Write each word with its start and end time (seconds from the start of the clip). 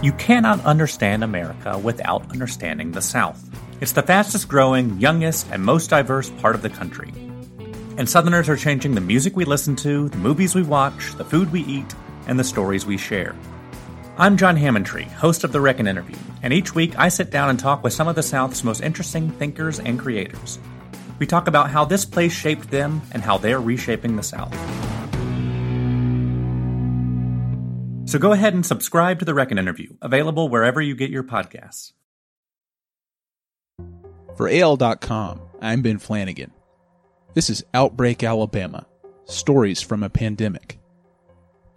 You 0.00 0.12
cannot 0.12 0.64
understand 0.64 1.24
America 1.24 1.76
without 1.76 2.30
understanding 2.30 2.92
the 2.92 3.02
South. 3.02 3.44
It's 3.80 3.90
the 3.90 4.02
fastest 4.02 4.46
growing, 4.46 4.96
youngest, 5.00 5.48
and 5.50 5.60
most 5.60 5.90
diverse 5.90 6.30
part 6.30 6.54
of 6.54 6.62
the 6.62 6.70
country. 6.70 7.12
And 7.96 8.08
Southerners 8.08 8.48
are 8.48 8.56
changing 8.56 8.94
the 8.94 9.00
music 9.00 9.34
we 9.34 9.44
listen 9.44 9.74
to, 9.76 10.08
the 10.08 10.18
movies 10.18 10.54
we 10.54 10.62
watch, 10.62 11.14
the 11.16 11.24
food 11.24 11.50
we 11.50 11.62
eat, 11.62 11.96
and 12.28 12.38
the 12.38 12.44
stories 12.44 12.86
we 12.86 12.96
share. 12.96 13.34
I'm 14.18 14.36
John 14.36 14.56
Hammontree, 14.56 15.10
host 15.10 15.42
of 15.42 15.50
The 15.50 15.60
Reckon 15.60 15.88
Interview, 15.88 16.16
and 16.44 16.52
each 16.52 16.76
week 16.76 16.96
I 16.96 17.08
sit 17.08 17.32
down 17.32 17.50
and 17.50 17.58
talk 17.58 17.82
with 17.82 17.92
some 17.92 18.06
of 18.06 18.14
the 18.14 18.22
South's 18.22 18.62
most 18.62 18.82
interesting 18.82 19.32
thinkers 19.32 19.80
and 19.80 19.98
creators. 19.98 20.60
We 21.18 21.26
talk 21.26 21.48
about 21.48 21.70
how 21.70 21.84
this 21.84 22.04
place 22.04 22.32
shaped 22.32 22.70
them 22.70 23.02
and 23.10 23.20
how 23.20 23.36
they're 23.36 23.60
reshaping 23.60 24.14
the 24.14 24.22
South. 24.22 24.77
So 28.08 28.18
go 28.18 28.32
ahead 28.32 28.54
and 28.54 28.64
subscribe 28.64 29.18
to 29.18 29.26
The 29.26 29.34
Reckon 29.34 29.58
Interview, 29.58 29.90
available 30.00 30.48
wherever 30.48 30.80
you 30.80 30.94
get 30.94 31.10
your 31.10 31.24
podcasts. 31.24 31.92
For 34.34 34.48
AL.com, 34.48 35.42
I'm 35.60 35.82
Ben 35.82 35.98
Flanagan. 35.98 36.50
This 37.34 37.50
is 37.50 37.66
Outbreak 37.74 38.24
Alabama 38.24 38.86
Stories 39.26 39.82
from 39.82 40.02
a 40.02 40.08
Pandemic. 40.08 40.78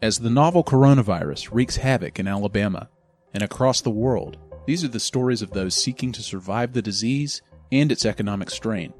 As 0.01 0.19
the 0.19 0.29
novel 0.29 0.63
coronavirus 0.63 1.49
wreaks 1.51 1.75
havoc 1.75 2.17
in 2.17 2.29
Alabama 2.29 2.87
and 3.33 3.43
across 3.43 3.81
the 3.81 3.89
world, 3.89 4.37
these 4.65 4.85
are 4.85 4.87
the 4.87 5.01
stories 5.01 5.41
of 5.41 5.51
those 5.51 5.75
seeking 5.75 6.13
to 6.13 6.23
survive 6.23 6.71
the 6.71 6.81
disease 6.81 7.41
and 7.73 7.91
its 7.91 8.05
economic 8.05 8.51
strain. 8.51 8.93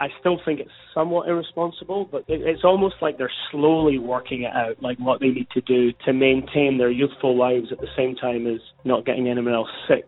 I 0.00 0.08
still 0.20 0.40
think 0.44 0.60
it's 0.60 0.70
somewhat 0.94 1.28
irresponsible, 1.28 2.04
but 2.10 2.24
it, 2.28 2.40
it's 2.42 2.64
almost 2.64 2.96
like 3.00 3.18
they're 3.18 3.32
slowly 3.50 3.98
working 3.98 4.42
it 4.42 4.52
out, 4.54 4.80
like 4.80 4.98
what 4.98 5.20
they 5.20 5.28
need 5.28 5.50
to 5.50 5.60
do 5.60 5.92
to 6.04 6.12
maintain 6.12 6.78
their 6.78 6.90
youthful 6.90 7.36
lives 7.36 7.72
at 7.72 7.80
the 7.80 7.88
same 7.96 8.14
time 8.14 8.46
as 8.46 8.60
not 8.84 9.04
getting 9.04 9.28
anyone 9.28 9.54
else 9.54 9.68
sick. 9.88 10.06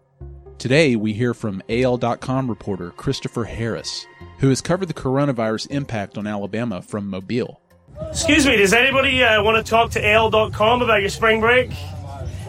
Today, 0.59 0.95
we 0.95 1.15
hear 1.15 1.33
from 1.35 1.63
AL.com 1.69 2.49
reporter 2.49 2.91
Christopher 2.91 3.45
Harris, 3.45 4.07
who 4.39 4.51
has 4.51 4.61
covered 4.61 4.87
the 4.87 4.95
coronavirus 4.95 5.71
impact 5.71 6.19
on 6.19 6.27
Alabama 6.27 6.83
from 6.83 7.09
Mobile. 7.09 7.61
Excuse 8.09 8.47
me, 8.47 8.57
does 8.57 8.73
anybody 8.73 9.23
uh, 9.25 9.43
want 9.43 9.65
to 9.65 9.69
talk 9.69 9.91
to 9.93 10.07
AL.com 10.07 10.83
about 10.83 11.01
your 11.01 11.11
spring 11.11 11.41
break? 11.41 11.71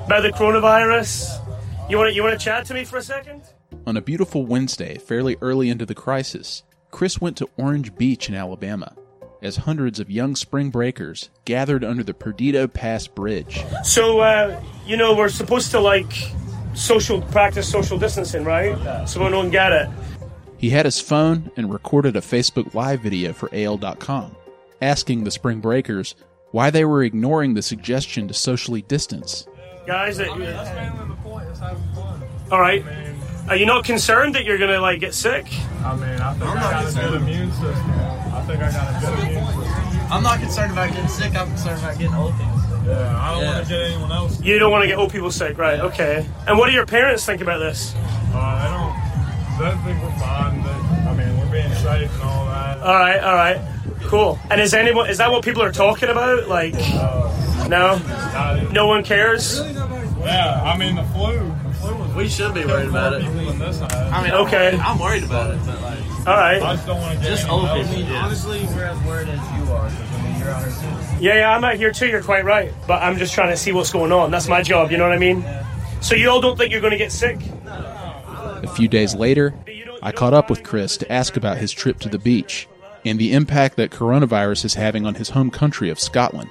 About 0.05 0.23
the 0.23 0.31
coronavirus? 0.31 1.39
You 1.89 1.97
want 1.97 2.09
to, 2.09 2.15
you 2.15 2.21
want 2.21 2.37
to 2.37 2.43
chat 2.43 2.65
to 2.67 2.73
me 2.73 2.83
for 2.83 2.97
a 2.97 3.01
second? 3.01 3.43
On 3.87 3.97
a 3.97 4.01
beautiful 4.01 4.45
Wednesday, 4.45 4.97
fairly 4.97 5.37
early 5.41 5.69
into 5.69 5.85
the 5.85 5.95
crisis, 5.95 6.63
Chris 6.91 7.19
went 7.19 7.37
to 7.37 7.49
Orange 7.57 7.95
Beach 7.95 8.29
in 8.29 8.35
Alabama 8.35 8.93
as 9.41 9.55
hundreds 9.57 9.99
of 9.99 10.11
young 10.11 10.35
spring 10.35 10.69
breakers 10.69 11.29
gathered 11.45 11.83
under 11.83 12.03
the 12.03 12.13
Perdido 12.13 12.67
Pass 12.67 13.07
Bridge. 13.07 13.63
So, 13.83 14.19
uh, 14.19 14.61
you 14.85 14.97
know, 14.97 15.15
we're 15.15 15.29
supposed 15.29 15.71
to 15.71 15.79
like 15.79 16.13
social 16.73 17.21
practice 17.21 17.69
social 17.69 17.97
distancing, 17.97 18.43
right? 18.43 19.07
So 19.07 19.23
we 19.23 19.29
don't 19.31 19.49
get 19.49 19.71
it. 19.71 19.89
He 20.57 20.69
had 20.69 20.85
his 20.85 20.99
phone 20.99 21.49
and 21.57 21.73
recorded 21.73 22.15
a 22.15 22.21
Facebook 22.21 22.75
Live 22.75 23.01
video 23.01 23.33
for 23.33 23.49
AL.com, 23.51 24.35
asking 24.79 25.23
the 25.23 25.31
spring 25.31 25.59
breakers 25.59 26.13
why 26.51 26.69
they 26.69 26.85
were 26.85 27.03
ignoring 27.03 27.55
the 27.55 27.63
suggestion 27.63 28.27
to 28.27 28.33
socially 28.35 28.83
distance. 28.83 29.47
Guys, 29.87 30.19
it, 30.19 30.27
all 32.51 32.59
right. 32.59 32.85
Are 33.49 33.55
you 33.55 33.65
not 33.65 33.83
concerned 33.83 34.35
that 34.35 34.45
you're 34.45 34.57
gonna 34.57 34.79
like 34.79 34.99
get 34.99 35.13
sick? 35.13 35.45
I 35.83 35.95
mean, 35.95 36.03
I 36.21 36.33
think 36.33 36.43
I 36.43 36.55
got 36.71 36.89
a 36.89 36.93
good 36.95 37.21
immune 37.21 37.51
system. 37.51 37.91
I 38.33 38.41
think 38.47 38.61
I 38.63 38.71
got 38.71 39.03
a 39.03 39.05
good 39.05 39.19
immune 39.27 39.45
system. 39.47 40.11
I'm 40.11 40.23
not 40.23 40.39
concerned 40.39 40.71
about 40.71 40.89
getting 40.91 41.07
sick. 41.07 41.35
I'm 41.35 41.47
concerned 41.47 41.79
about 41.79 41.97
getting 41.97 42.13
old 42.15 42.31
people. 42.33 42.47
Yeah, 42.85 43.19
I 43.21 43.31
don't 43.33 43.43
Yeah. 43.43 43.53
want 43.53 43.67
to 43.67 43.73
get 43.73 43.81
anyone 43.81 44.11
else. 44.11 44.41
You 44.41 44.59
don't 44.59 44.71
want 44.71 44.83
to 44.83 44.87
get 44.87 44.97
old 44.97 45.11
people 45.11 45.31
sick, 45.31 45.57
right? 45.57 45.79
Okay. 45.79 46.25
And 46.47 46.57
what 46.57 46.67
do 46.67 46.71
your 46.73 46.85
parents 46.85 47.25
think 47.25 47.41
about 47.41 47.59
this? 47.59 47.93
Uh, 48.33 48.63
they 48.63 48.69
don't. 48.71 48.95
They 49.59 49.83
think 49.91 50.03
we're 50.03 50.19
fine. 50.19 50.63
They, 50.63 51.09
I 51.09 51.13
mean, 51.13 51.37
we're 51.39 51.51
being 51.51 51.73
safe 51.75 52.13
and 52.13 52.23
all 52.23 52.45
that. 52.45 52.79
All 52.79 52.95
right, 52.95 53.19
all 53.19 53.35
right, 53.35 53.59
cool. 54.05 54.39
And 54.49 54.59
is 54.59 54.73
anyone 54.73 55.09
is 55.09 55.17
that 55.19 55.29
what 55.31 55.43
people 55.43 55.61
are 55.61 55.71
talking 55.71 56.09
about? 56.09 56.47
Like, 56.47 56.73
no, 57.69 57.99
Uh, 58.33 58.59
no 58.71 58.87
one 58.87 59.03
cares. 59.03 59.59
Yeah, 60.23 60.61
I 60.63 60.77
mean 60.77 60.95
the 60.95 61.03
flu. 61.05 61.37
The 61.67 61.73
flu 61.75 61.95
was 61.95 62.13
We 62.15 62.27
should 62.29 62.53
be 62.53 62.65
worried 62.65 62.89
about 62.89 63.13
it. 63.13 63.19
this. 63.59 63.81
I 63.81 64.23
mean, 64.23 64.31
Okay. 64.31 64.71
I'm, 64.73 64.81
I'm 64.81 64.99
worried 64.99 65.23
about 65.23 65.51
it, 65.53 65.59
but 65.65 65.81
like, 65.81 65.99
All 66.27 66.33
I 66.35 66.59
just 66.75 66.85
don't 66.87 66.99
want 67.01 67.19
to 67.19 67.25
just 67.25 67.43
anyone 67.43 67.69
old 67.69 67.79
else. 67.79 67.95
people. 67.95 68.11
Yeah. 68.11 68.23
Honestly, 68.25 68.59
we're 68.75 68.83
as 68.85 69.05
worried 69.05 69.29
as 69.29 69.39
you 69.57 69.73
are. 69.73 69.87
'cause, 69.87 69.93
I 70.13 70.23
mean, 70.23 70.39
you're 70.39 70.49
out 70.49 70.63
here 70.63 70.71
too. 70.71 71.23
Yeah, 71.25 71.33
yeah, 71.35 71.55
I'm 71.55 71.63
out 71.63 71.75
here 71.75 71.91
too. 71.91 72.07
You're 72.07 72.21
quite 72.23 72.45
right. 72.45 72.71
But 72.87 73.01
I'm 73.03 73.17
just 73.17 73.33
trying 73.33 73.49
to 73.49 73.57
see 73.57 73.71
what's 73.71 73.91
going 73.91 74.11
on. 74.11 74.31
That's 74.31 74.47
my 74.47 74.61
job. 74.61 74.91
You 74.91 74.97
know 74.97 75.03
what 75.07 75.13
I 75.13 75.19
mean? 75.19 75.43
So 76.01 76.15
you 76.15 76.29
all 76.29 76.41
don't 76.41 76.57
think 76.57 76.71
you're 76.71 76.81
going 76.81 76.91
to 76.91 76.97
get 76.97 77.11
sick? 77.11 77.37
A 77.65 78.67
few 78.75 78.87
days 78.87 79.15
later, 79.15 79.53
I 80.03 80.11
caught 80.11 80.33
up 80.33 80.49
with 80.49 80.63
Chris 80.63 80.97
to 80.97 81.11
ask 81.11 81.37
about 81.37 81.57
his 81.57 81.71
trip 81.71 81.99
to 81.99 82.09
the 82.09 82.17
beach 82.19 82.67
and 83.05 83.19
the 83.19 83.33
impact 83.33 83.77
that 83.77 83.89
coronavirus 83.91 84.65
is 84.65 84.73
having 84.75 85.05
on 85.05 85.15
his 85.15 85.29
home 85.31 85.49
country 85.51 85.89
of 85.89 85.99
Scotland. 85.99 86.49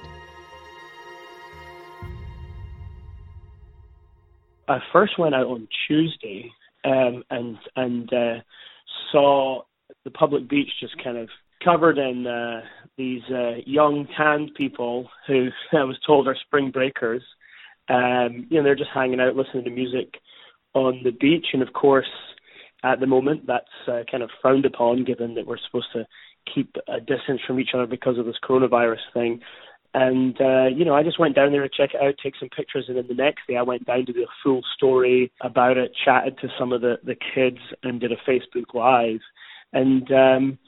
I 4.71 4.79
first 4.93 5.19
went 5.19 5.35
out 5.35 5.47
on 5.47 5.67
Tuesday 5.87 6.51
um, 6.85 7.23
and 7.29 7.57
and 7.75 8.13
uh, 8.13 8.35
saw 9.11 9.63
the 10.03 10.11
public 10.11 10.49
beach 10.49 10.69
just 10.79 11.01
kind 11.03 11.17
of 11.17 11.29
covered 11.63 11.97
in 11.97 12.25
uh, 12.25 12.61
these 12.97 13.21
uh, 13.29 13.55
young 13.65 14.07
tanned 14.17 14.51
people 14.55 15.09
who 15.27 15.49
I 15.73 15.83
was 15.83 15.99
told 16.05 16.27
are 16.27 16.35
spring 16.45 16.71
breakers. 16.71 17.23
Um, 17.89 18.47
you 18.49 18.57
know, 18.57 18.63
they're 18.63 18.75
just 18.75 18.91
hanging 18.93 19.19
out, 19.19 19.35
listening 19.35 19.65
to 19.65 19.69
music 19.69 20.15
on 20.73 21.01
the 21.03 21.11
beach, 21.11 21.47
and 21.53 21.61
of 21.61 21.73
course, 21.73 22.09
at 22.83 22.99
the 22.99 23.07
moment, 23.07 23.45
that's 23.45 23.65
uh, 23.87 24.03
kind 24.09 24.23
of 24.23 24.29
frowned 24.41 24.65
upon, 24.65 25.03
given 25.03 25.35
that 25.35 25.45
we're 25.45 25.57
supposed 25.65 25.91
to 25.93 26.07
keep 26.53 26.75
a 26.87 26.99
distance 26.99 27.41
from 27.45 27.59
each 27.59 27.71
other 27.73 27.85
because 27.85 28.17
of 28.17 28.25
this 28.25 28.39
coronavirus 28.43 29.01
thing. 29.13 29.41
And 29.93 30.39
uh, 30.39 30.67
you 30.67 30.85
know, 30.85 30.95
I 30.95 31.03
just 31.03 31.19
went 31.19 31.35
down 31.35 31.51
there 31.51 31.67
to 31.67 31.69
check 31.69 31.93
it 31.93 32.01
out, 32.01 32.15
take 32.23 32.35
some 32.39 32.49
pictures, 32.49 32.85
and 32.87 32.97
then 32.97 33.07
the 33.09 33.13
next 33.13 33.41
day 33.47 33.57
I 33.57 33.61
went 33.61 33.85
down 33.85 34.05
to 34.05 34.11
a 34.23 34.25
full 34.41 34.61
story 34.75 35.31
about 35.41 35.77
it, 35.77 35.91
chatted 36.05 36.37
to 36.39 36.47
some 36.57 36.71
of 36.71 36.81
the 36.81 36.97
the 37.03 37.15
kids, 37.15 37.59
and 37.83 37.99
did 37.99 38.13
a 38.13 38.29
Facebook 38.29 38.73
Live. 38.73 39.19
And 39.73 40.09
um, 40.11 40.59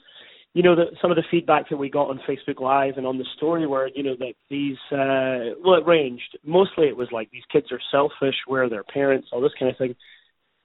you 0.54 0.62
know, 0.62 0.76
the, 0.76 0.86
some 1.02 1.10
of 1.10 1.16
the 1.16 1.24
feedback 1.32 1.70
that 1.70 1.78
we 1.78 1.90
got 1.90 2.10
on 2.10 2.20
Facebook 2.28 2.60
Live 2.60 2.98
and 2.98 3.08
on 3.08 3.18
the 3.18 3.26
story 3.38 3.66
were, 3.66 3.90
you 3.96 4.04
know, 4.04 4.16
that 4.20 4.34
these 4.50 4.78
uh, 4.92 5.56
well, 5.64 5.76
it 5.76 5.88
ranged. 5.88 6.38
Mostly, 6.46 6.88
it 6.88 6.98
was 6.98 7.08
like 7.12 7.32
these 7.32 7.44
kids 7.50 7.68
are 7.72 7.82
selfish, 7.92 8.36
where 8.46 8.64
are 8.64 8.70
their 8.70 8.84
parents, 8.84 9.30
all 9.32 9.42
this 9.42 9.54
kind 9.58 9.72
of 9.72 9.78
thing. 9.78 9.96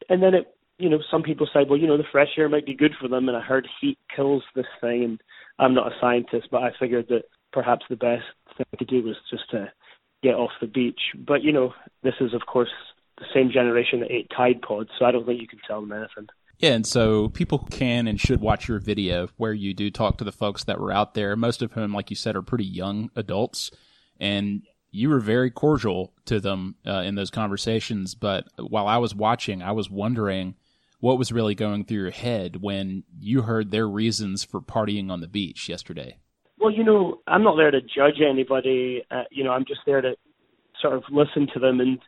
And 0.09 0.21
then 0.21 0.35
it, 0.35 0.53
you 0.79 0.89
know, 0.89 0.99
some 1.11 1.23
people 1.23 1.49
said, 1.53 1.69
well, 1.69 1.79
you 1.79 1.87
know, 1.87 1.97
the 1.97 2.05
fresh 2.11 2.29
air 2.37 2.49
might 2.49 2.67
be 2.67 2.75
good 2.75 2.93
for 3.01 3.09
them, 3.09 3.29
and 3.29 3.37
I 3.37 3.41
heard 3.41 3.69
heat 3.81 3.99
kills 4.15 4.43
this 4.55 4.67
thing, 4.81 5.05
and 5.05 5.21
I'm 5.59 5.75
not 5.75 5.93
a 5.93 5.97
scientist, 6.01 6.49
but 6.51 6.63
I 6.63 6.71
figured 6.79 7.07
that 7.09 7.23
perhaps 7.53 7.85
the 7.89 7.97
best 7.97 8.25
thing 8.57 8.67
to 8.79 8.85
do 8.85 9.03
was 9.03 9.17
just 9.31 9.51
to 9.51 9.71
get 10.23 10.35
off 10.35 10.51
the 10.61 10.67
beach. 10.67 11.01
But 11.17 11.43
you 11.43 11.53
know, 11.53 11.75
this 12.03 12.15
is 12.21 12.35
of 12.35 12.43
course 12.47 12.71
the 13.19 13.27
same 13.35 13.51
generation 13.51 14.01
that 14.01 14.13
ate 14.13 14.31
Tide 14.35 14.63
Pods, 14.63 14.91
so 14.99 15.05
I 15.05 15.11
don't 15.11 15.27
think 15.27 15.41
you 15.41 15.49
can 15.49 15.61
tell 15.67 15.81
them 15.81 15.93
anything. 15.93 16.29
Yeah, 16.59 16.73
and 16.73 16.87
so 16.87 17.29
people 17.29 17.61
can 17.71 18.09
and 18.09 18.21
should 18.21 18.41
watch 18.41 18.67
your 18.67 18.81
video 18.81 19.29
where 19.37 19.53
you 19.53 19.75
do 19.75 19.91
talk 19.91 20.19
to 20.19 20.25
the 20.25 20.33
folks 20.33 20.65
that 20.65 20.81
were 20.81 20.93
out 20.93 21.15
there, 21.15 21.37
most 21.37 21.63
of 21.63 21.73
whom, 21.73 21.93
like 21.93 22.11
you 22.11 22.17
said, 22.17 22.35
are 22.35 22.43
pretty 22.43 22.65
young 22.65 23.11
adults. 23.15 23.71
And 24.19 24.63
you 24.91 25.09
were 25.09 25.21
very 25.21 25.53
cordial 25.53 26.13
to 26.25 26.41
them 26.41 26.75
uh, 26.85 27.03
in 27.03 27.15
those 27.15 27.31
conversations. 27.31 28.17
But 28.17 28.49
while 28.59 28.89
I 28.89 28.97
was 28.97 29.15
watching, 29.15 29.63
I 29.63 29.71
was 29.71 29.89
wondering 29.89 30.57
what 30.99 31.19
was 31.19 31.31
really 31.31 31.55
going 31.55 31.85
through 31.85 31.99
your 31.99 32.11
head 32.11 32.57
when 32.57 33.05
you 33.17 33.43
heard 33.43 33.71
their 33.71 33.89
reasons 33.89 34.43
for 34.43 34.61
partying 34.61 35.11
on 35.11 35.21
the 35.21 35.29
beach 35.29 35.69
yesterday. 35.69 36.17
Well, 36.61 36.73
you 36.73 36.85
know, 36.85 37.21
I'm 37.27 37.45
not 37.45 37.57
there 37.57 37.71
to 37.71 37.81
judge 37.81 38.21
anybody. 38.29 39.03
Uh, 39.11 39.25
you 39.31 39.45
know, 39.45 39.51
I'm 39.51 39.65
just 39.67 39.81
there 39.87 40.01
to 40.01 40.15
sort 40.81 40.95
of 40.95 41.03
listen 41.11 41.49
to 41.55 41.61
them, 41.61 41.81
and 41.81 41.99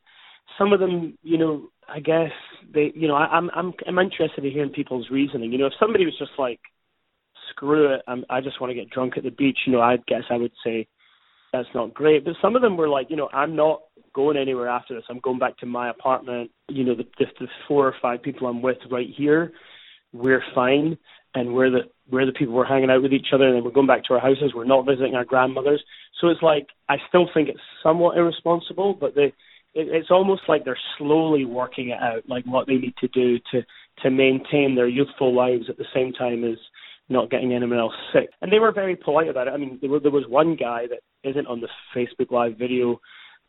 some 0.58 0.72
of 0.72 0.80
them, 0.80 1.16
you 1.22 1.38
know, 1.38 1.68
I 1.88 2.00
guess 2.00 2.30
they, 2.72 2.92
you 2.94 3.08
know, 3.08 3.14
I, 3.14 3.26
I'm 3.26 3.50
I'm 3.54 3.72
I'm 3.86 3.98
interested 3.98 4.44
in 4.44 4.52
hearing 4.52 4.70
people's 4.70 5.08
reasoning. 5.10 5.52
You 5.52 5.58
know, 5.58 5.66
if 5.66 5.72
somebody 5.78 6.04
was 6.04 6.18
just 6.18 6.32
like, 6.38 6.60
screw 7.50 7.94
it, 7.94 8.02
I'm, 8.06 8.24
I 8.30 8.40
just 8.40 8.60
want 8.60 8.70
to 8.70 8.74
get 8.74 8.90
drunk 8.90 9.14
at 9.16 9.24
the 9.24 9.30
beach, 9.30 9.58
you 9.66 9.72
know, 9.72 9.80
I 9.80 9.96
guess 10.08 10.22
I 10.30 10.36
would 10.36 10.52
say 10.64 10.86
that's 11.52 11.68
not 11.74 11.94
great. 11.94 12.24
But 12.24 12.34
some 12.40 12.56
of 12.56 12.62
them 12.62 12.76
were 12.76 12.88
like, 12.88 13.08
you 13.10 13.16
know, 13.16 13.28
I'm 13.32 13.56
not 13.56 13.82
going 14.14 14.36
anywhere 14.36 14.68
after 14.68 14.94
this. 14.94 15.04
I'm 15.08 15.20
going 15.20 15.38
back 15.38 15.56
to 15.58 15.66
my 15.66 15.90
apartment. 15.90 16.50
You 16.68 16.84
know, 16.84 16.94
the, 16.94 17.04
the, 17.18 17.26
the 17.38 17.46
four 17.68 17.86
or 17.86 17.94
five 18.00 18.22
people 18.22 18.46
I'm 18.46 18.62
with 18.62 18.78
right 18.90 19.08
here, 19.16 19.52
we're 20.12 20.42
fine, 20.54 20.98
and 21.34 21.54
we're 21.54 21.70
the 21.70 21.80
we're 22.10 22.26
the 22.26 22.32
people 22.32 22.54
we're 22.54 22.64
hanging 22.64 22.90
out 22.90 23.02
with 23.02 23.12
each 23.12 23.28
other, 23.32 23.46
and 23.46 23.56
then 23.56 23.64
we're 23.64 23.70
going 23.70 23.86
back 23.86 24.04
to 24.04 24.14
our 24.14 24.20
houses. 24.20 24.52
We're 24.54 24.64
not 24.64 24.86
visiting 24.86 25.14
our 25.14 25.24
grandmothers. 25.24 25.82
So 26.20 26.28
it's 26.28 26.42
like 26.42 26.68
I 26.88 26.96
still 27.08 27.28
think 27.32 27.48
it's 27.48 27.60
somewhat 27.82 28.16
irresponsible, 28.16 28.94
but 28.94 29.14
they 29.14 29.32
it, 29.74 29.88
it's 29.88 30.10
almost 30.10 30.42
like 30.48 30.64
they're 30.64 30.78
slowly 30.98 31.44
working 31.44 31.90
it 31.90 32.00
out, 32.00 32.28
like 32.28 32.44
what 32.44 32.66
they 32.66 32.76
need 32.76 32.94
to 33.00 33.08
do 33.08 33.38
to 33.52 33.62
to 34.02 34.10
maintain 34.10 34.74
their 34.74 34.88
youthful 34.88 35.34
lives 35.34 35.66
at 35.68 35.76
the 35.76 35.84
same 35.94 36.12
time 36.12 36.44
as 36.44 36.58
not 37.08 37.30
getting 37.30 37.52
anyone 37.52 37.78
else 37.78 37.94
sick. 38.12 38.30
And 38.40 38.52
they 38.52 38.60
were 38.60 38.72
very 38.72 38.96
polite 38.96 39.28
about 39.28 39.48
it. 39.48 39.50
I 39.50 39.56
mean, 39.56 39.78
there, 39.82 40.00
there 40.00 40.10
was 40.12 40.24
one 40.28 40.56
guy 40.56 40.86
that 40.88 41.00
isn't 41.28 41.46
on 41.46 41.60
the 41.60 41.68
Facebook 41.94 42.30
Live 42.30 42.56
video 42.56 43.00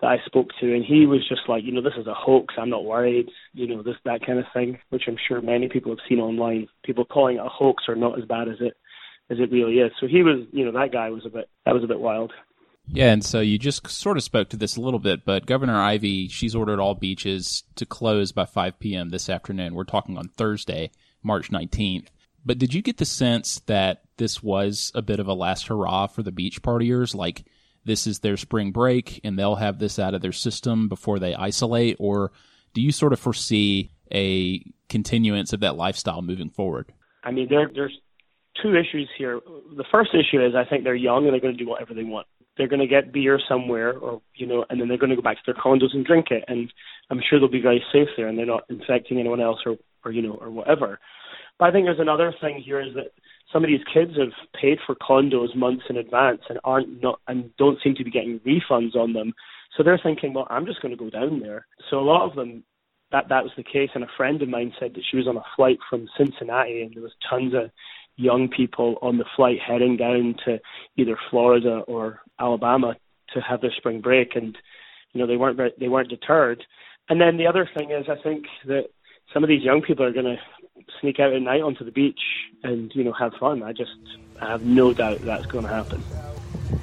that 0.01 0.07
I 0.07 0.17
spoke 0.25 0.49
to, 0.59 0.75
and 0.75 0.83
he 0.83 1.05
was 1.05 1.27
just 1.29 1.41
like, 1.47 1.63
you 1.63 1.71
know, 1.71 1.81
this 1.81 1.93
is 1.97 2.07
a 2.07 2.13
hoax. 2.13 2.55
I'm 2.57 2.69
not 2.69 2.85
worried. 2.85 3.29
You 3.53 3.67
know, 3.67 3.83
this 3.83 3.95
that 4.05 4.25
kind 4.25 4.39
of 4.39 4.45
thing, 4.53 4.79
which 4.89 5.03
I'm 5.07 5.17
sure 5.27 5.41
many 5.41 5.69
people 5.69 5.91
have 5.91 6.05
seen 6.09 6.19
online. 6.19 6.67
People 6.83 7.05
calling 7.05 7.37
it 7.37 7.45
a 7.45 7.49
hoax 7.49 7.83
are 7.87 7.95
not 7.95 8.17
as 8.17 8.25
bad 8.25 8.47
as 8.47 8.57
it 8.59 8.75
as 9.29 9.37
it 9.39 9.51
really 9.51 9.75
is. 9.75 9.91
So 9.99 10.07
he 10.07 10.23
was, 10.23 10.45
you 10.51 10.65
know, 10.65 10.71
that 10.73 10.91
guy 10.91 11.09
was 11.09 11.25
a 11.25 11.29
bit 11.29 11.49
that 11.65 11.73
was 11.73 11.83
a 11.83 11.87
bit 11.87 11.99
wild. 11.99 12.33
Yeah, 12.87 13.13
and 13.13 13.23
so 13.23 13.39
you 13.39 13.57
just 13.59 13.87
sort 13.87 14.17
of 14.17 14.23
spoke 14.23 14.49
to 14.49 14.57
this 14.57 14.75
a 14.75 14.81
little 14.81 14.99
bit, 14.99 15.23
but 15.23 15.45
Governor 15.45 15.79
Ivey, 15.79 16.27
she's 16.27 16.55
ordered 16.55 16.79
all 16.79 16.95
beaches 16.95 17.63
to 17.75 17.85
close 17.85 18.31
by 18.31 18.45
5 18.45 18.79
p.m. 18.79 19.09
this 19.09 19.29
afternoon. 19.29 19.75
We're 19.75 19.83
talking 19.83 20.17
on 20.17 20.29
Thursday, 20.29 20.91
March 21.23 21.51
19th. 21.51 22.07
But 22.43 22.57
did 22.57 22.73
you 22.73 22.81
get 22.81 22.97
the 22.97 23.05
sense 23.05 23.61
that 23.67 24.01
this 24.17 24.41
was 24.41 24.91
a 24.95 25.01
bit 25.01 25.19
of 25.19 25.27
a 25.27 25.33
last 25.33 25.67
hurrah 25.67 26.07
for 26.07 26.23
the 26.23 26.31
beach 26.31 26.63
partiers? 26.63 27.13
Like 27.13 27.45
this 27.85 28.07
is 28.07 28.19
their 28.19 28.37
spring 28.37 28.71
break 28.71 29.19
and 29.23 29.37
they'll 29.37 29.55
have 29.55 29.79
this 29.79 29.99
out 29.99 30.13
of 30.13 30.21
their 30.21 30.31
system 30.31 30.87
before 30.87 31.19
they 31.19 31.35
isolate? 31.35 31.97
Or 31.99 32.31
do 32.73 32.81
you 32.81 32.91
sort 32.91 33.13
of 33.13 33.19
foresee 33.19 33.91
a 34.13 34.63
continuance 34.89 35.53
of 35.53 35.61
that 35.61 35.75
lifestyle 35.75 36.21
moving 36.21 36.49
forward? 36.49 36.93
I 37.23 37.31
mean, 37.31 37.47
there, 37.49 37.69
there's 37.73 37.97
two 38.61 38.75
issues 38.75 39.09
here. 39.17 39.39
The 39.75 39.85
first 39.91 40.11
issue 40.13 40.43
is 40.43 40.53
I 40.55 40.65
think 40.65 40.83
they're 40.83 40.95
young 40.95 41.25
and 41.25 41.33
they're 41.33 41.41
going 41.41 41.57
to 41.57 41.63
do 41.63 41.69
whatever 41.69 41.93
they 41.93 42.03
want. 42.03 42.27
They're 42.57 42.67
going 42.67 42.81
to 42.81 42.87
get 42.87 43.13
beer 43.13 43.39
somewhere, 43.47 43.97
or 43.97 44.21
you 44.35 44.45
know, 44.45 44.65
and 44.69 44.79
then 44.79 44.89
they're 44.89 44.97
going 44.97 45.09
to 45.09 45.15
go 45.15 45.21
back 45.21 45.37
to 45.37 45.43
their 45.45 45.55
condos 45.55 45.93
and 45.93 46.05
drink 46.05 46.27
it. 46.31 46.43
And 46.47 46.71
I'm 47.09 47.21
sure 47.27 47.39
they'll 47.39 47.47
be 47.47 47.61
very 47.61 47.83
safe 47.93 48.09
there, 48.17 48.27
and 48.27 48.37
they're 48.37 48.45
not 48.45 48.65
infecting 48.69 49.19
anyone 49.19 49.39
else, 49.39 49.59
or 49.65 49.77
or 50.03 50.11
you 50.11 50.21
know, 50.21 50.33
or 50.33 50.49
whatever. 50.51 50.99
But 51.57 51.69
I 51.69 51.71
think 51.71 51.85
there's 51.85 51.99
another 51.99 52.33
thing 52.41 52.61
here 52.61 52.81
is 52.81 52.93
that 52.95 53.13
some 53.51 53.63
of 53.63 53.69
these 53.69 53.85
kids 53.93 54.11
have 54.17 54.33
paid 54.59 54.79
for 54.85 54.95
condos 54.95 55.55
months 55.55 55.83
in 55.89 55.97
advance 55.97 56.41
and 56.49 56.59
aren't 56.63 57.01
not 57.01 57.19
and 57.27 57.55
don't 57.57 57.79
seem 57.83 57.95
to 57.95 58.03
be 58.03 58.11
getting 58.11 58.39
refunds 58.39 58.95
on 58.95 59.13
them. 59.13 59.33
So 59.75 59.83
they're 59.83 59.99
thinking, 60.01 60.33
well, 60.33 60.47
I'm 60.49 60.65
just 60.65 60.81
going 60.81 60.95
to 60.95 61.03
go 61.03 61.09
down 61.09 61.39
there. 61.39 61.65
So 61.89 61.99
a 61.99 62.01
lot 62.01 62.29
of 62.29 62.35
them 62.35 62.63
that 63.11 63.27
that 63.29 63.43
was 63.43 63.51
the 63.57 63.63
case. 63.63 63.89
And 63.93 64.03
a 64.03 64.17
friend 64.17 64.41
of 64.41 64.49
mine 64.49 64.73
said 64.79 64.93
that 64.93 65.03
she 65.09 65.17
was 65.17 65.27
on 65.27 65.37
a 65.37 65.43
flight 65.55 65.77
from 65.89 66.07
Cincinnati 66.17 66.81
and 66.81 66.93
there 66.93 67.03
was 67.03 67.11
tons 67.29 67.53
of 67.53 67.69
young 68.15 68.47
people 68.47 68.97
on 69.01 69.17
the 69.17 69.25
flight 69.35 69.57
heading 69.65 69.97
down 69.97 70.35
to 70.45 70.59
either 70.97 71.17
Florida 71.29 71.81
or 71.87 72.21
Alabama 72.39 72.95
to 73.33 73.41
have 73.41 73.61
their 73.61 73.73
spring 73.75 74.01
break, 74.01 74.35
and 74.35 74.57
you 75.13 75.21
know 75.21 75.27
they 75.27 75.37
weren't 75.37 75.57
very, 75.57 75.71
they 75.79 75.87
weren't 75.87 76.09
deterred. 76.09 76.63
And 77.09 77.19
then 77.19 77.37
the 77.37 77.47
other 77.47 77.69
thing 77.75 77.91
is, 77.91 78.05
I 78.09 78.21
think 78.21 78.45
that 78.67 78.85
some 79.33 79.43
of 79.43 79.49
these 79.49 79.63
young 79.63 79.81
people 79.81 80.05
are 80.05 80.13
going 80.13 80.25
to 80.25 80.37
sneak 80.99 81.19
out 81.19 81.33
at 81.33 81.41
night 81.41 81.61
onto 81.61 81.83
the 81.83 81.91
beach 81.91 82.19
and 82.63 82.93
you 82.95 83.03
know 83.03 83.13
have 83.13 83.33
fun. 83.35 83.63
I 83.63 83.73
just 83.73 83.91
I 84.41 84.47
have 84.47 84.63
no 84.65 84.93
doubt 84.93 85.19
that's 85.21 85.45
going 85.45 85.65
to 85.65 85.73
happen. 85.73 86.03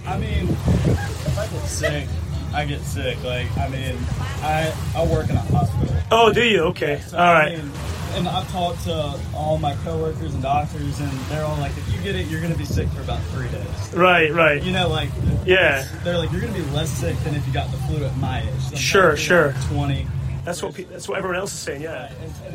I 0.07 0.19
mean, 0.19 0.49
if 0.49 1.39
I 1.39 1.47
get 1.47 1.65
sick, 1.67 2.09
I 2.55 2.65
get 2.65 2.81
sick. 2.81 3.23
Like 3.25 3.57
I 3.59 3.69
mean, 3.69 3.97
I 4.43 4.73
I 4.97 5.05
work 5.07 5.29
in 5.31 5.37
a 5.37 5.41
hospital. 5.41 5.95
Oh, 6.11 6.33
do 6.33 6.43
you? 6.43 6.63
Okay, 6.65 7.01
So, 7.01 7.19
all 7.19 7.25
I 7.37 7.51
mean, 7.57 7.71
and 8.15 8.27
I've 8.27 8.51
talked 8.51 8.85
to 8.85 9.21
all 9.35 9.59
my 9.59 9.75
coworkers 9.85 10.33
and 10.33 10.43
doctors, 10.43 10.99
and 11.01 11.11
they're 11.29 11.45
all 11.45 11.57
like, 11.59 11.73
if 11.77 11.95
you 11.95 12.01
get 12.03 12.17
it, 12.17 12.27
you're 12.29 12.41
going 12.41 12.53
to 12.53 12.59
be 12.59 12.65
sick 12.65 12.89
for 12.89 13.03
about 13.03 13.21
three 13.25 13.49
days. 13.49 13.95
Right, 13.95 14.33
right. 14.33 14.63
You 14.63 14.73
know, 14.73 14.89
like, 14.89 15.11
Yeah. 15.45 15.87
they're 16.05 16.17
like, 16.17 16.33
you're 16.33 16.41
going 16.41 16.55
to 16.55 16.59
be 16.63 16.69
less 16.71 16.89
sick 16.89 17.15
than 17.19 17.35
if 17.35 17.47
you 17.47 17.53
got 17.53 17.71
the 17.71 17.77
flu 17.77 18.03
at 18.07 18.17
my 18.17 18.41
age. 18.41 18.49
So 18.61 18.71
I'm 18.71 18.77
Sure, 18.77 19.11
like, 19.11 19.19
sure. 19.19 19.53
20. 19.69 20.07
That's 20.49 20.63
what 20.63 20.73
pe- 20.73 20.85
that's 20.85 21.07
what 21.07 21.19
everyone 21.19 21.39
else 21.39 21.53
is 21.53 21.59
saying. 21.59 21.83
Yeah. 21.83 22.11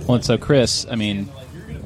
Well, 0.07 0.15
and 0.15 0.25
so 0.25 0.35
Chris, 0.35 0.87
I 0.89 0.95
mean, 0.95 1.29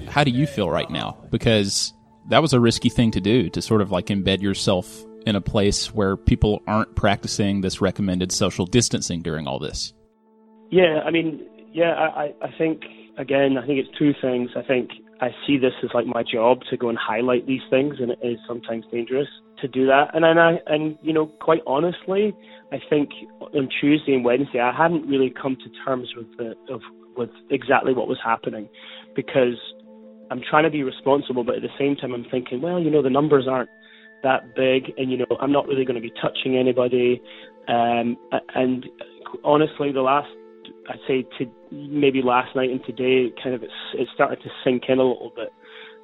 how 0.08 0.24
do 0.24 0.32
you 0.32 0.48
feel 0.48 0.70
right 0.70 0.90
now? 0.90 1.18
Because 1.32 1.94
that 2.30 2.42
was 2.42 2.54
a 2.54 2.62
risky 2.62 2.88
thing 2.88 3.12
to 3.12 3.20
do 3.20 3.50
to 3.50 3.62
sort 3.62 3.82
of 3.82 3.92
like 3.92 4.06
embed 4.06 4.42
yourself 4.42 5.04
in 5.26 5.36
a 5.36 5.42
place 5.42 5.94
where 5.94 6.16
people 6.16 6.62
aren't 6.66 6.96
practicing 6.96 7.60
this 7.60 7.82
recommended 7.82 8.32
social 8.32 8.66
distancing 8.66 9.22
during 9.22 9.48
all 9.48 9.60
this. 9.60 9.94
Yeah, 10.72 11.02
I 11.06 11.12
mean, 11.12 11.46
yeah, 11.74 11.92
I, 11.92 12.24
I 12.24 12.34
I 12.42 12.58
think 12.58 12.84
again, 13.18 13.58
I 13.58 13.66
think 13.66 13.80
it's 13.80 13.98
two 13.98 14.14
things. 14.22 14.52
I 14.56 14.62
think 14.62 14.90
I 15.22 15.30
see 15.46 15.58
this 15.58 15.74
as 15.84 15.90
like 15.94 16.06
my 16.06 16.24
job 16.24 16.62
to 16.70 16.78
go 16.78 16.90
and 16.90 16.98
highlight 16.98 17.48
these 17.48 17.62
things, 17.70 17.96
and 18.00 18.12
it 18.12 18.20
is 18.22 18.38
sometimes 18.48 18.86
dangerous 18.92 19.28
to 19.62 19.68
do 19.68 19.88
that. 19.88 20.12
And 20.14 20.24
then 20.24 20.38
I, 20.38 20.60
and 20.68 20.98
you 21.02 21.14
know, 21.14 21.28
quite 21.42 21.62
honestly, 21.66 22.36
I 22.72 22.78
think 22.90 23.10
on 23.40 23.70
Tuesday 23.82 24.14
and 24.14 24.24
Wednesday, 24.24 24.60
I 24.60 24.76
hadn't 24.76 25.08
really 25.08 25.34
come 25.42 25.56
to 25.56 25.70
terms 25.86 26.10
with 26.16 26.28
the 26.38 26.56
of 26.74 26.82
with 27.16 27.32
exactly 27.50 27.94
what 27.94 28.08
was 28.08 28.20
happening, 28.24 28.70
because 29.16 29.58
I'm 30.30 30.42
trying 30.48 30.66
to 30.66 30.70
be 30.70 30.84
responsible, 30.84 31.44
but 31.44 31.56
at 31.56 31.62
the 31.62 31.76
same 31.80 31.96
time, 31.96 32.14
I'm 32.14 32.26
thinking, 32.30 32.62
well, 32.62 32.80
you 32.80 32.92
know, 32.92 33.02
the 33.02 33.10
numbers 33.10 33.48
aren't 33.50 33.70
that 34.24 34.56
big, 34.56 34.94
and 34.98 35.12
you 35.12 35.18
know, 35.18 35.26
I'm 35.42 35.52
not 35.52 35.68
really 35.68 35.86
going 35.86 35.96
to 35.96 36.02
be 36.02 36.14
touching 36.22 36.58
anybody. 36.58 37.22
Um, 37.68 38.18
and 38.54 38.86
honestly, 39.44 39.92
the 39.92 40.02
last 40.02 40.30
I'd 40.90 41.00
say 41.08 41.26
to 41.40 41.52
maybe 41.72 42.22
last 42.22 42.56
night 42.56 42.70
and 42.70 42.84
today, 42.86 43.34
kind 43.42 43.56
of 43.56 43.64
it's 43.64 43.74
it 43.94 44.08
started 44.14 44.42
to 44.44 44.50
sink 44.64 44.84
in 44.88 45.00
a 45.00 45.04
little 45.04 45.32
bit 45.36 45.50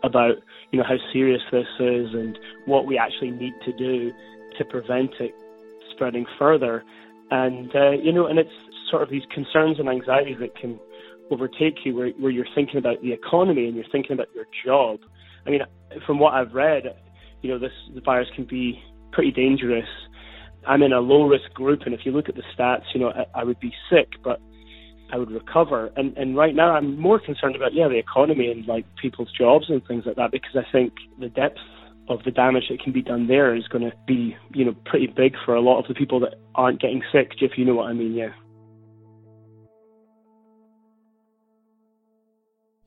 about 0.04 0.36
you 0.72 0.80
know 0.80 0.86
how 0.86 0.98
serious 1.12 1.42
this 1.52 1.68
is 1.80 2.08
and 2.14 2.38
what 2.66 2.86
we 2.86 2.98
actually 2.98 3.32
need 3.32 3.54
to 3.66 3.74
do 3.74 4.12
to 4.58 4.66
prevent 4.66 5.12
it 5.20 5.34
spreading 5.92 6.26
further, 6.38 6.84
and 7.32 7.74
uh, 7.76 7.92
you 7.92 8.12
know, 8.12 8.28
and 8.28 8.40
it's 8.40 8.52
sort 8.90 9.04
of 9.04 9.10
these 9.10 9.24
concerns 9.34 9.80
and 9.80 9.90
anxieties 9.90 10.38
that 10.40 10.56
can 10.56 10.80
overtake 11.32 11.76
you 11.86 11.96
where, 11.96 12.10
where 12.20 12.32
you're 12.32 12.46
thinking 12.54 12.78
about 12.78 13.02
the 13.02 13.12
economy 13.12 13.66
and 13.66 13.76
you're 13.76 13.86
thinking 13.92 14.14
about 14.14 14.28
your 14.36 14.46
job. 14.66 15.00
I 15.46 15.50
mean, 15.50 15.62
from 16.06 16.20
what 16.20 16.34
I've 16.34 16.54
read, 16.54 16.84
you 17.42 17.50
know, 17.50 17.60
this 17.60 17.72
the 17.94 18.02
virus 18.02 18.28
can 18.36 18.46
be 18.46 18.82
pretty 19.12 19.32
dangerous. 19.32 19.88
I'm 20.66 20.82
in 20.82 20.94
a 20.94 21.00
low 21.00 21.28
risk 21.28 21.54
group, 21.54 21.82
and 21.86 21.94
if 21.94 22.02
you 22.06 22.12
look 22.12 22.30
at 22.30 22.36
the 22.36 22.44
stats, 22.58 22.84
you 22.94 23.02
know, 23.02 23.10
I, 23.10 23.42
I 23.42 23.44
would 23.44 23.60
be 23.60 23.74
sick, 23.90 24.10
but 24.24 24.40
I 25.14 25.18
would 25.18 25.32
recover. 25.32 25.92
And 25.96 26.18
and 26.18 26.36
right 26.36 26.56
now, 26.56 26.76
I'm 26.76 27.00
more 27.00 27.20
concerned 27.20 27.56
about 27.56 27.74
yeah 27.74 27.88
the 27.88 28.00
economy 28.00 28.50
and 28.52 28.66
like 28.68 28.84
people's 29.00 29.32
jobs 29.32 29.68
and 29.70 29.86
things 29.86 30.06
like 30.08 30.16
that 30.16 30.32
because 30.32 30.56
I 30.56 30.70
think 30.72 30.94
the 31.20 31.30
depth 31.30 31.60
of 32.10 32.24
the 32.24 32.32
damage 32.32 32.64
that 32.70 32.82
can 32.82 32.92
be 32.92 33.04
done 33.04 33.28
there 33.28 33.56
is 33.56 33.68
going 33.68 33.90
to 33.90 33.96
be 34.08 34.36
you 34.56 34.66
know 34.66 34.76
pretty 34.86 35.08
big 35.08 35.36
for 35.46 35.54
a 35.54 35.62
lot 35.62 35.80
of 35.80 35.88
the 35.88 35.94
people 35.94 36.20
that 36.22 36.34
aren't 36.56 36.82
getting 36.82 37.04
sick. 37.12 37.34
If 37.40 37.58
you 37.58 37.64
know 37.64 37.76
what 37.76 37.90
I 37.90 37.94
mean, 37.94 38.14
yeah. 38.14 38.34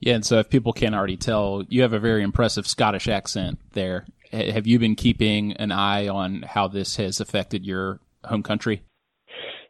Yeah, 0.00 0.14
and 0.16 0.26
so 0.26 0.38
if 0.40 0.50
people 0.50 0.72
can't 0.72 0.94
already 0.94 1.16
tell, 1.16 1.64
you 1.68 1.82
have 1.82 1.92
a 1.92 1.98
very 1.98 2.22
impressive 2.22 2.66
Scottish 2.66 3.08
accent 3.08 3.58
there. 3.72 4.04
Have 4.32 4.66
you 4.66 4.78
been 4.78 4.94
keeping 4.94 5.52
an 5.54 5.72
eye 5.72 6.08
on 6.08 6.42
how 6.42 6.68
this 6.68 6.96
has 6.96 7.20
affected 7.20 7.64
your 7.64 8.00
home 8.24 8.42
country? 8.42 8.82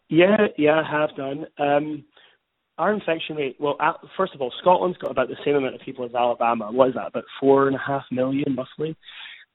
Yeah, 0.08 0.48
yeah, 0.58 0.80
I 0.80 1.00
have 1.00 1.16
done. 1.16 1.46
Um, 1.58 2.04
our 2.78 2.92
infection 2.92 3.36
rate, 3.36 3.56
well, 3.58 3.76
uh, 3.80 3.94
first 4.16 4.34
of 4.34 4.40
all, 4.40 4.52
Scotland's 4.60 4.98
got 4.98 5.10
about 5.10 5.28
the 5.28 5.36
same 5.44 5.56
amount 5.56 5.74
of 5.74 5.80
people 5.80 6.04
as 6.04 6.14
Alabama. 6.14 6.70
What 6.70 6.88
is 6.88 6.94
that? 6.94 7.08
About 7.08 7.24
four 7.40 7.66
and 7.66 7.76
a 7.76 7.80
half 7.84 8.04
million, 8.10 8.56
roughly. 8.56 8.96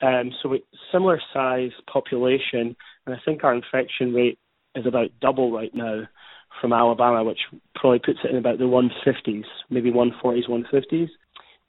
Um, 0.02 0.32
so 0.42 0.50
we 0.50 0.64
similar 0.92 1.22
size 1.34 1.72
population, 1.92 2.76
and 3.06 3.16
I 3.16 3.20
think 3.24 3.44
our 3.44 3.54
infection 3.54 4.14
rate 4.14 4.40
is 4.76 4.86
about 4.88 5.10
double 5.22 5.52
right 5.52 5.74
now 5.76 6.04
from 6.60 6.74
Alabama, 6.74 7.24
which 7.24 7.40
probably 7.76 8.00
puts 8.00 8.20
it 8.24 8.32
in 8.32 8.38
about 8.38 8.58
the 8.58 8.66
150s, 8.66 9.44
maybe 9.70 9.92
140s, 9.92 10.50
150s. 10.50 11.10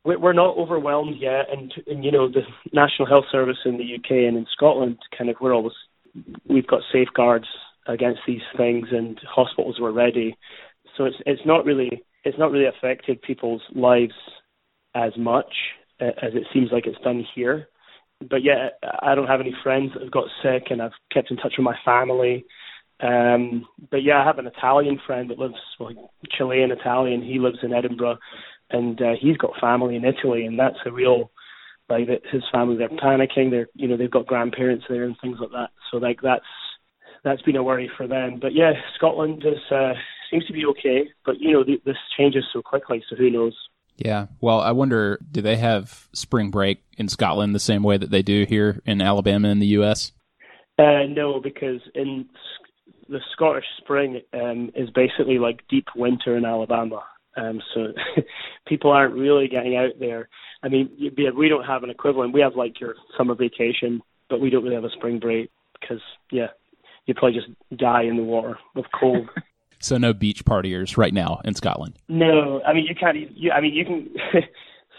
We- 0.04 0.16
We're 0.16 0.32
not 0.32 0.56
overwhelmed 0.56 1.16
yet, 1.18 1.46
and, 1.52 1.72
and 1.86 2.04
you 2.04 2.10
know 2.10 2.28
the 2.28 2.42
National 2.72 3.06
Health 3.06 3.26
Service 3.30 3.58
in 3.66 3.76
the 3.76 3.94
UK 3.96 4.26
and 4.26 4.36
in 4.36 4.46
Scotland, 4.52 4.98
kind 5.16 5.28
of, 5.30 5.36
we're 5.40 5.54
always 5.54 5.74
we've 6.48 6.66
got 6.66 6.82
safeguards 6.92 7.46
against 7.86 8.20
these 8.26 8.42
things, 8.56 8.88
and 8.90 9.20
hospitals 9.28 9.78
were 9.80 9.92
ready. 9.92 10.36
So 10.96 11.04
it's 11.04 11.16
it's 11.26 11.42
not 11.46 11.64
really 11.64 12.02
it's 12.24 12.38
not 12.38 12.50
really 12.50 12.66
affected 12.66 13.22
people's 13.22 13.62
lives 13.74 14.14
as 14.94 15.12
much 15.16 15.52
uh, 16.00 16.12
as 16.22 16.34
it 16.34 16.44
seems 16.52 16.68
like 16.72 16.86
it's 16.86 17.00
done 17.02 17.24
here. 17.34 17.68
But 18.28 18.42
yeah, 18.44 18.68
I 19.00 19.14
don't 19.14 19.26
have 19.26 19.40
any 19.40 19.54
friends 19.62 19.92
that 19.94 20.02
have 20.02 20.12
got 20.12 20.28
sick, 20.42 20.64
and 20.70 20.80
I've 20.80 20.92
kept 21.12 21.30
in 21.30 21.36
touch 21.36 21.54
with 21.58 21.64
my 21.64 21.76
family. 21.84 22.44
Um, 23.00 23.66
but 23.90 24.04
yeah, 24.04 24.20
I 24.20 24.24
have 24.24 24.38
an 24.38 24.46
Italian 24.46 25.00
friend 25.04 25.28
that 25.30 25.38
lives, 25.38 25.56
well, 25.80 26.12
Chilean 26.30 26.70
Italian. 26.70 27.22
He 27.22 27.40
lives 27.40 27.58
in 27.62 27.72
Edinburgh, 27.72 28.18
and 28.70 29.00
uh, 29.02 29.14
he's 29.20 29.36
got 29.36 29.58
family 29.60 29.96
in 29.96 30.04
Italy, 30.04 30.46
and 30.46 30.58
that's 30.58 30.76
a 30.86 30.92
real 30.92 31.32
like. 31.88 32.08
His 32.30 32.42
family, 32.52 32.76
they're 32.76 32.88
panicking. 32.88 33.50
They're, 33.50 33.68
you 33.74 33.88
know, 33.88 33.96
they've 33.96 34.10
got 34.10 34.26
grandparents 34.26 34.84
there 34.88 35.02
and 35.02 35.16
things 35.20 35.38
like 35.40 35.50
that. 35.50 35.70
So 35.90 35.96
like 35.96 36.20
that's 36.22 36.44
that's 37.24 37.42
been 37.42 37.56
a 37.56 37.62
worry 37.62 37.90
for 37.96 38.06
them. 38.06 38.38
But 38.40 38.54
yeah, 38.54 38.72
Scotland 38.96 39.44
is 39.44 39.60
uh, 39.72 39.94
seems 40.32 40.46
to 40.46 40.52
be 40.52 40.64
okay. 40.66 41.08
But 41.24 41.38
you 41.38 41.52
know, 41.52 41.62
th- 41.62 41.82
this 41.84 41.96
changes 42.18 42.44
so 42.52 42.60
quickly, 42.62 43.04
so 43.08 43.14
who 43.14 43.30
knows? 43.30 43.54
Yeah. 43.98 44.26
Well, 44.40 44.60
I 44.60 44.72
wonder, 44.72 45.20
do 45.30 45.42
they 45.42 45.56
have 45.56 46.08
spring 46.12 46.50
break 46.50 46.82
in 46.96 47.08
Scotland 47.08 47.54
the 47.54 47.60
same 47.60 47.82
way 47.84 47.98
that 47.98 48.10
they 48.10 48.22
do 48.22 48.44
here 48.48 48.80
in 48.86 49.00
Alabama 49.00 49.48
in 49.48 49.60
the 49.60 49.66
U.S.? 49.68 50.12
Uh, 50.78 51.04
no, 51.08 51.40
because 51.40 51.80
in 51.94 52.26
the 53.08 53.20
Scottish 53.32 53.66
spring 53.78 54.22
um, 54.32 54.70
is 54.74 54.88
basically 54.90 55.38
like 55.38 55.60
deep 55.68 55.86
winter 55.94 56.36
in 56.36 56.44
Alabama. 56.44 57.02
Um, 57.36 57.60
so 57.74 57.92
people 58.66 58.90
aren't 58.90 59.14
really 59.14 59.46
getting 59.46 59.76
out 59.76 59.92
there. 60.00 60.28
I 60.62 60.68
mean, 60.68 60.90
you- 60.96 61.12
we 61.16 61.30
we 61.30 61.48
don't 61.48 61.64
have 61.64 61.82
an 61.84 61.90
equivalent. 61.90 62.32
We 62.32 62.40
have 62.40 62.56
like 62.56 62.80
your 62.80 62.94
summer 63.16 63.34
vacation, 63.34 64.00
but 64.30 64.40
we 64.40 64.48
don't 64.50 64.62
really 64.64 64.74
have 64.74 64.84
a 64.84 64.90
spring 64.90 65.18
break 65.20 65.50
because 65.78 66.00
yeah, 66.30 66.48
you'd 67.06 67.18
probably 67.18 67.38
just 67.38 67.50
die 67.78 68.02
in 68.04 68.16
the 68.16 68.22
water 68.22 68.58
of 68.74 68.84
cold. 68.98 69.28
So 69.82 69.98
no 69.98 70.12
beach 70.12 70.44
partiers 70.44 70.96
right 70.96 71.12
now 71.12 71.40
in 71.44 71.54
Scotland. 71.54 71.98
no, 72.08 72.62
I 72.62 72.72
mean 72.72 72.86
you 72.86 72.94
can't. 72.94 73.16
You, 73.36 73.52
I 73.52 73.60
mean 73.60 73.74
you 73.74 73.84
can. 73.84 74.14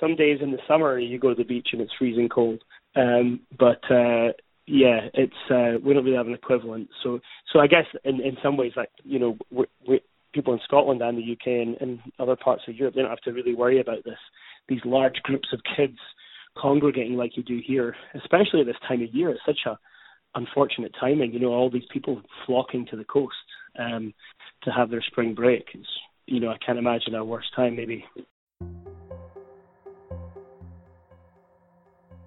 some 0.03 0.15
days 0.15 0.39
in 0.41 0.51
the 0.51 0.57
summer 0.67 0.99
you 0.99 1.17
go 1.17 1.29
to 1.29 1.35
the 1.35 1.43
beach 1.43 1.69
and 1.71 1.81
it's 1.81 1.93
freezing 1.97 2.27
cold. 2.27 2.61
Um, 2.95 3.39
but 3.57 3.79
uh, 3.89 4.33
yeah, 4.67 5.07
it's 5.13 5.33
uh, 5.49 5.79
we 5.83 5.93
don't 5.93 6.03
really 6.03 6.17
have 6.17 6.27
an 6.27 6.33
equivalent. 6.33 6.89
So 7.01 7.19
so 7.51 7.59
I 7.59 7.67
guess 7.67 7.85
in 8.03 8.19
in 8.21 8.37
some 8.43 8.57
ways 8.57 8.73
like 8.75 8.89
you 9.03 9.19
know 9.19 9.37
we, 9.49 9.65
we, 9.87 10.01
people 10.33 10.53
in 10.53 10.59
Scotland 10.63 11.01
and 11.01 11.17
the 11.17 11.31
UK 11.31 11.47
and, 11.47 11.77
and 11.79 11.99
other 12.19 12.35
parts 12.35 12.63
of 12.67 12.75
Europe 12.75 12.95
they 12.95 13.01
don't 13.01 13.09
have 13.09 13.21
to 13.21 13.31
really 13.31 13.55
worry 13.55 13.79
about 13.79 14.03
this. 14.03 14.19
These 14.67 14.81
large 14.85 15.21
groups 15.23 15.49
of 15.53 15.61
kids 15.75 15.97
congregating 16.57 17.15
like 17.15 17.35
you 17.35 17.43
do 17.43 17.59
here, 17.65 17.95
especially 18.15 18.61
at 18.61 18.67
this 18.67 18.75
time 18.87 19.01
of 19.01 19.13
year. 19.13 19.29
It's 19.29 19.41
such 19.45 19.59
a 19.65 19.77
unfortunate 20.35 20.93
timing. 20.99 21.33
You 21.33 21.39
know, 21.39 21.53
all 21.53 21.69
these 21.69 21.87
people 21.91 22.21
flocking 22.45 22.85
to 22.87 22.97
the 22.97 23.05
coast 23.05 23.35
um, 23.77 24.13
to 24.63 24.71
have 24.71 24.89
their 24.89 25.01
spring 25.01 25.33
break. 25.33 25.67
It's, 25.73 25.87
you 26.25 26.39
know, 26.39 26.49
I 26.49 26.57
can't 26.57 26.79
imagine 26.79 27.15
a 27.15 27.23
worse 27.23 27.49
time 27.55 27.75
maybe. 27.75 28.05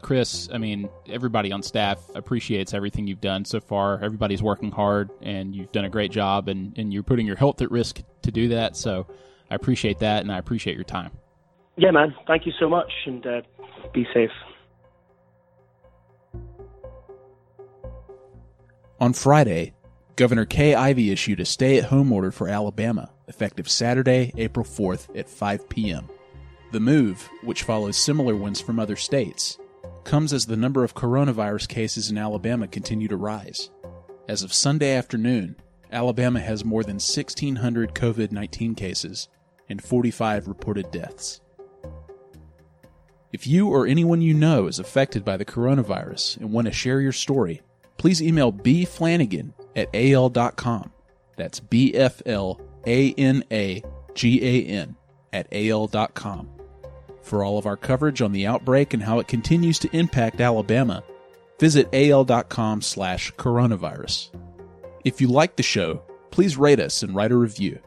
Chris, 0.02 0.48
I 0.52 0.58
mean, 0.58 0.88
everybody 1.08 1.50
on 1.50 1.64
staff 1.64 1.98
appreciates 2.14 2.74
everything 2.74 3.08
you've 3.08 3.20
done 3.20 3.44
so 3.44 3.58
far. 3.58 3.94
Everybody's 4.00 4.40
working 4.40 4.70
hard, 4.70 5.10
and 5.20 5.52
you've 5.52 5.72
done 5.72 5.84
a 5.84 5.88
great 5.88 6.12
job, 6.12 6.48
and, 6.48 6.78
and 6.78 6.94
you're 6.94 7.02
putting 7.02 7.26
your 7.26 7.34
health 7.34 7.60
at 7.60 7.72
risk 7.72 8.02
to 8.22 8.30
do 8.30 8.48
that. 8.48 8.76
So 8.76 9.08
I 9.50 9.56
appreciate 9.56 9.98
that, 9.98 10.22
and 10.22 10.30
I 10.30 10.38
appreciate 10.38 10.76
your 10.76 10.84
time. 10.84 11.10
Yeah, 11.76 11.90
man. 11.90 12.14
Thank 12.28 12.46
you 12.46 12.52
so 12.60 12.68
much, 12.68 12.92
and 13.06 13.26
uh, 13.26 13.40
be 13.92 14.06
safe. 14.14 14.30
On 19.00 19.12
Friday, 19.12 19.74
Governor 20.16 20.46
Kay 20.46 20.74
Ivey 20.74 21.10
issued 21.10 21.40
a 21.40 21.44
stay 21.44 21.76
at 21.76 21.84
home 21.84 22.10
order 22.10 22.30
for 22.30 22.48
Alabama, 22.48 23.10
effective 23.28 23.68
Saturday, 23.68 24.32
April 24.38 24.64
4th 24.64 25.14
at 25.14 25.28
5 25.28 25.68
p.m. 25.68 26.08
The 26.72 26.80
move, 26.80 27.28
which 27.42 27.64
follows 27.64 27.98
similar 27.98 28.34
ones 28.34 28.58
from 28.58 28.80
other 28.80 28.96
states, 28.96 29.58
comes 30.04 30.32
as 30.32 30.46
the 30.46 30.56
number 30.56 30.84
of 30.84 30.94
coronavirus 30.94 31.68
cases 31.68 32.10
in 32.10 32.16
Alabama 32.16 32.66
continue 32.66 33.08
to 33.08 33.16
rise. 33.18 33.68
As 34.26 34.42
of 34.42 34.54
Sunday 34.54 34.94
afternoon, 34.94 35.56
Alabama 35.92 36.40
has 36.40 36.64
more 36.64 36.82
than 36.82 36.94
1,600 36.94 37.94
COVID 37.94 38.32
19 38.32 38.74
cases 38.74 39.28
and 39.68 39.84
45 39.84 40.48
reported 40.48 40.90
deaths. 40.90 41.42
If 43.34 43.46
you 43.46 43.68
or 43.68 43.86
anyone 43.86 44.22
you 44.22 44.32
know 44.32 44.66
is 44.66 44.78
affected 44.78 45.26
by 45.26 45.36
the 45.36 45.44
coronavirus 45.44 46.38
and 46.38 46.52
want 46.52 46.68
to 46.68 46.72
share 46.72 47.02
your 47.02 47.12
story, 47.12 47.60
please 47.98 48.22
email 48.22 48.50
bflanagan 48.50 49.52
at 49.76 49.88
al.com. 49.94 50.90
That's 51.36 51.60
B 51.60 51.94
F 51.94 52.22
L 52.26 52.60
A 52.86 53.12
N 53.12 53.44
A 53.52 53.82
G 54.14 54.42
A 54.42 54.66
N 54.66 54.96
at 55.32 55.46
al.com. 55.52 56.48
For 57.22 57.44
all 57.44 57.58
of 57.58 57.66
our 57.66 57.76
coverage 57.76 58.22
on 58.22 58.32
the 58.32 58.46
outbreak 58.46 58.94
and 58.94 59.02
how 59.02 59.18
it 59.18 59.28
continues 59.28 59.78
to 59.80 59.96
impact 59.96 60.40
Alabama, 60.40 61.04
visit 61.60 61.88
al.com 61.92 62.82
slash 62.82 63.32
coronavirus. 63.34 64.30
If 65.04 65.20
you 65.20 65.28
like 65.28 65.56
the 65.56 65.62
show, 65.62 66.02
please 66.30 66.56
rate 66.56 66.80
us 66.80 67.02
and 67.02 67.14
write 67.14 67.32
a 67.32 67.36
review. 67.36 67.78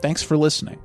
Thanks 0.00 0.22
for 0.22 0.36
listening. 0.36 0.78